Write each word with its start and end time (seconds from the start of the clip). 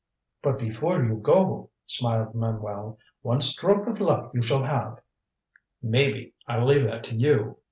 "But 0.41 0.57
before 0.57 1.03
you 1.03 1.15
go," 1.17 1.69
smiled 1.85 2.33
Manuel, 2.33 2.97
"one 3.21 3.39
stroke 3.39 3.87
of 3.87 4.01
luck 4.01 4.31
you 4.33 4.41
shall 4.41 4.63
have." 4.63 4.97
"Maybe. 5.83 6.33
I 6.47 6.57
leave 6.63 6.85
that 6.85 7.03
to 7.03 7.15
you. 7.15 7.59